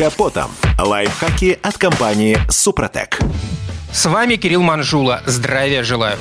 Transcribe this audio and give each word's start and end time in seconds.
капотом. 0.00 0.50
Лайфхаки 0.78 1.58
от 1.62 1.76
компании 1.76 2.38
«Супротек». 2.48 3.18
С 3.92 4.06
вами 4.06 4.36
Кирилл 4.36 4.62
Манжула. 4.62 5.22
Здравия 5.26 5.82
желаю. 5.82 6.16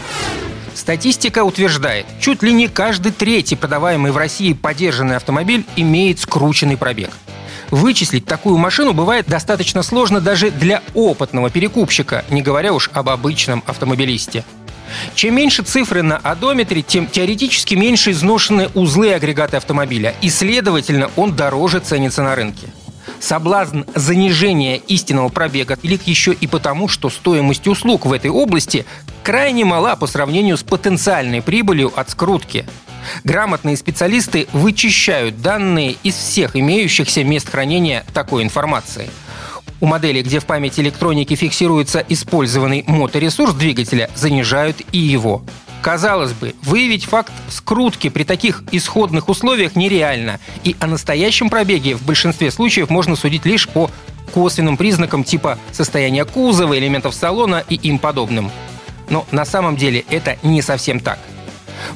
Статистика 0.74 1.46
утверждает, 1.46 2.06
чуть 2.20 2.44
ли 2.44 2.52
не 2.52 2.68
каждый 2.68 3.14
третий 3.14 3.56
продаваемый 3.56 4.12
в 4.12 4.18
России 4.18 4.52
подержанный 4.52 5.16
автомобиль 5.16 5.66
имеет 5.78 6.20
скрученный 6.20 6.76
пробег. 6.76 7.12
Вычислить 7.70 8.26
такую 8.26 8.58
машину 8.58 8.92
бывает 8.92 9.28
достаточно 9.28 9.82
сложно 9.82 10.20
даже 10.20 10.52
для 10.52 10.84
опытного 10.94 11.50
перекупщика, 11.50 12.26
не 12.30 12.42
говоря 12.42 12.74
уж 12.74 12.90
об 12.92 13.08
обычном 13.08 13.64
автомобилисте. 13.66 14.44
Чем 15.16 15.36
меньше 15.36 15.64
цифры 15.64 16.02
на 16.02 16.18
одометре, 16.18 16.82
тем 16.82 17.08
теоретически 17.08 17.76
меньше 17.76 18.12
изношены 18.12 18.68
узлы 18.74 19.14
агрегата 19.14 19.56
автомобиля, 19.56 20.16
и, 20.22 20.30
следовательно, 20.30 21.10
он 21.16 21.34
дороже 21.34 21.80
ценится 21.80 22.24
на 22.24 22.36
рынке. 22.36 22.68
Соблазн 23.20 23.82
занижения 23.96 24.76
истинного 24.76 25.30
пробега 25.30 25.78
велик 25.82 26.04
еще 26.08 26.34
и 26.34 26.48
потому, 26.48 26.88
что 26.88 27.10
стоимость 27.10 27.68
услуг 27.68 28.06
в 28.06 28.14
этой 28.14 28.32
области 28.32 28.86
крайне 29.24 29.66
мала 29.66 29.96
по 29.96 30.08
сравнению 30.08 30.58
с 30.58 30.64
потенциальной 30.64 31.42
прибылью 31.42 31.92
от 31.96 32.10
скрутки. 32.10 32.66
Грамотные 33.24 33.78
специалисты 33.78 34.48
вычищают 34.54 35.42
данные 35.42 35.96
из 36.04 36.16
всех 36.16 36.56
имеющихся 36.56 37.24
мест 37.24 37.50
хранения 37.50 38.06
такой 38.14 38.44
информации. 38.44 39.10
У 39.82 39.86
моделей, 39.86 40.24
где 40.24 40.40
в 40.40 40.46
памяти 40.46 40.82
электроники 40.82 41.36
фиксируется 41.36 42.04
использованный 42.10 42.84
моторесурс 42.86 43.54
двигателя, 43.54 44.10
занижают 44.16 44.82
и 44.92 44.98
его. 44.98 45.42
Казалось 45.82 46.34
бы, 46.34 46.56
выявить 46.62 47.06
факт 47.06 47.32
скрутки 47.50 48.10
при 48.10 48.24
таких 48.24 48.64
исходных 48.72 49.30
условиях 49.30 49.76
нереально, 49.76 50.40
и 50.64 50.76
о 50.80 50.88
настоящем 50.88 51.50
пробеге 51.50 51.96
в 51.96 52.04
большинстве 52.04 52.52
случаев 52.52 52.90
можно 52.90 53.16
судить 53.16 53.46
лишь 53.46 53.68
по 53.68 53.90
косвенным 54.34 54.78
признакам 54.78 55.24
типа 55.24 55.58
состояния 55.72 56.26
кузова, 56.26 56.78
элементов 56.78 57.16
салона 57.16 57.64
и 57.70 57.76
им 57.76 57.98
подобным. 57.98 58.52
Но 59.10 59.26
на 59.32 59.46
самом 59.46 59.76
деле 59.76 60.06
это 60.10 60.38
не 60.44 60.62
совсем 60.62 61.00
так. 61.00 61.18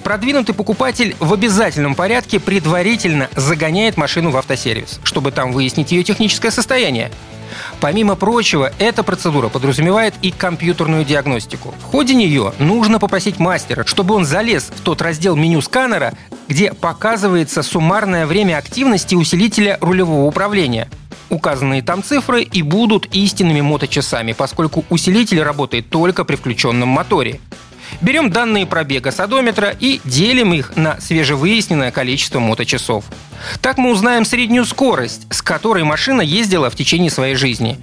Продвинутый 0.04 0.56
покупатель 0.56 1.16
в 1.20 1.34
обязательном 1.34 1.94
порядке 1.94 2.40
предварительно 2.40 3.30
загоняет 3.36 3.98
машину 3.98 4.32
в 4.32 4.38
автосервис, 4.38 5.00
чтобы 5.04 5.32
там 5.32 5.52
выяснить 5.52 5.92
ее 5.92 6.04
техническое 6.04 6.52
состояние. 6.52 7.12
Помимо 7.80 8.16
прочего, 8.16 8.72
эта 8.80 9.04
процедура 9.04 9.50
подразумевает 9.50 10.14
и 10.22 10.32
компьютерную 10.32 11.06
диагностику. 11.06 11.74
В 11.82 11.84
ходе 11.84 12.14
нее 12.14 12.54
нужно 12.60 13.00
попросить 13.00 13.40
мастера, 13.40 13.86
чтобы 13.86 14.16
он 14.16 14.26
залез 14.26 14.72
в 14.76 14.82
тот 14.82 15.02
раздел 15.02 15.36
меню 15.36 15.62
сканера, 15.62 16.14
где 16.48 16.74
показывается 16.74 17.64
суммарное 17.64 18.26
время 18.26 18.58
активности 18.58 19.16
усилителя 19.16 19.78
рулевого 19.82 20.26
управления. 20.26 20.90
Указанные 21.30 21.82
там 21.82 22.04
цифры 22.04 22.44
и 22.44 22.62
будут 22.62 23.08
истинными 23.16 23.62
моточасами, 23.62 24.34
поскольку 24.34 24.86
усилитель 24.90 25.42
работает 25.42 25.90
только 25.90 26.26
при 26.26 26.36
включенном 26.36 26.90
моторе. 26.90 27.40
Берем 28.04 28.32
данные 28.32 28.66
пробега 28.66 29.12
с 29.12 29.20
и 29.80 30.02
делим 30.04 30.54
их 30.54 30.76
на 30.76 31.00
свежевыясненное 31.00 31.90
количество 31.90 32.40
моточасов. 32.40 33.06
Так 33.62 33.78
мы 33.78 33.92
узнаем 33.92 34.26
среднюю 34.26 34.66
скорость, 34.66 35.26
с 35.30 35.42
которой 35.42 35.86
машина 35.86 36.22
ездила 36.22 36.70
в 36.70 36.76
течение 36.76 37.10
своей 37.10 37.36
жизни. 37.36 37.80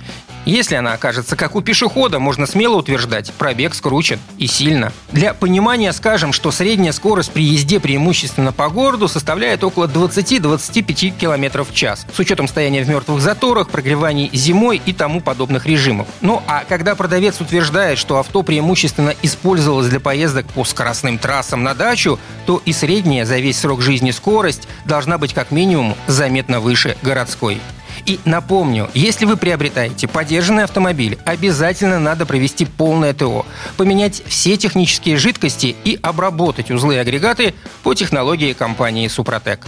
Если 0.47 0.75
она 0.75 0.95
окажется 0.95 1.37
как 1.37 1.55
у 1.55 1.61
пешехода, 1.61 2.19
можно 2.19 2.47
смело 2.47 2.77
утверждать, 2.77 3.33
пробег 3.33 3.75
скручен 3.75 4.19
и 4.39 4.47
сильно. 4.47 4.93
Для 5.13 5.35
понимания 5.35 5.93
скажем, 5.93 6.33
что 6.33 6.51
средняя 6.51 6.93
скорость 6.93 7.33
при 7.33 7.43
езде 7.43 7.79
преимущественно 7.79 8.53
по 8.53 8.69
городу 8.69 9.07
составляет 9.07 9.63
около 9.65 9.87
20-25 9.87 11.19
км 11.19 11.65
в 11.65 11.75
час, 11.75 12.07
с 12.15 12.19
учетом 12.19 12.49
стояния 12.49 12.83
в 12.83 12.89
мертвых 12.89 13.21
заторах, 13.21 13.69
прогреваний 13.69 14.31
зимой 14.33 14.81
и 14.85 14.93
тому 14.93 15.21
подобных 15.21 15.67
режимов. 15.67 16.09
Ну 16.21 16.43
а 16.47 16.65
когда 16.69 16.95
продавец 16.95 17.41
утверждает, 17.41 17.99
что 17.99 18.19
авто 18.19 18.43
преимущественно 18.43 19.15
использовалось 19.23 19.89
для 19.89 20.01
поездок 20.01 20.47
по 20.47 20.65
скоростным 20.65 21.19
трассам 21.19 21.63
на 21.63 21.75
дачу, 21.75 22.19
то 22.47 22.63
и 22.65 22.73
средняя 22.73 23.25
за 23.25 23.39
весь 23.39 23.59
срок 23.59 23.83
жизни 23.83 24.11
скорость 24.11 24.67
должна 24.85 25.19
быть 25.19 25.35
как 25.35 25.51
минимум 25.51 25.95
заметно 26.07 26.61
выше 26.61 26.97
городской. 27.03 27.61
И 28.07 28.19
напомню, 28.25 28.89
если 28.95 29.25
вы 29.25 29.37
приобретаете 29.37 30.09
подержанный 30.09 30.65
автомобиль, 30.65 31.19
обязательно 31.25 31.99
надо 31.99 32.27
провести 32.27 32.65
полное 32.65 33.13
ТО, 33.13 33.47
поменять 33.77 34.23
все 34.27 34.57
технические 34.57 35.17
жидкости 35.17 35.77
и 35.85 35.99
обработать 36.03 36.71
узлы 36.71 36.97
и 36.97 36.99
агрегаты 36.99 37.55
по 37.83 37.95
технологии 37.95 38.53
компании 38.53 39.09
«Супротек». 39.09 39.67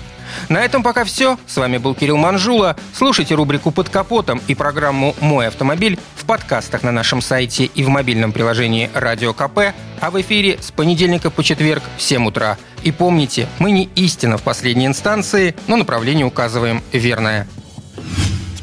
На 0.48 0.64
этом 0.64 0.82
пока 0.82 1.04
все. 1.04 1.38
С 1.46 1.56
вами 1.56 1.78
был 1.78 1.94
Кирилл 1.94 2.16
Манжула. 2.16 2.76
Слушайте 2.94 3.34
рубрику 3.34 3.70
«Под 3.70 3.88
капотом» 3.88 4.40
и 4.46 4.54
программу 4.54 5.14
«Мой 5.20 5.48
автомобиль» 5.48 5.98
в 6.16 6.24
подкастах 6.24 6.82
на 6.82 6.92
нашем 6.92 7.20
сайте 7.20 7.64
и 7.64 7.84
в 7.84 7.88
мобильном 7.88 8.32
приложении 8.32 8.90
«Радио 8.94 9.34
КП», 9.34 9.74
а 10.00 10.10
в 10.10 10.20
эфире 10.20 10.58
с 10.60 10.70
понедельника 10.70 11.30
по 11.30 11.44
четверг 11.44 11.82
в 11.98 12.02
7 12.02 12.26
утра. 12.26 12.56
И 12.82 12.92
помните, 12.92 13.46
мы 13.58 13.70
не 13.70 13.84
истина 13.94 14.38
в 14.38 14.42
последней 14.42 14.86
инстанции, 14.86 15.54
но 15.66 15.76
направление 15.76 16.26
указываем 16.26 16.82
верное. 16.92 17.46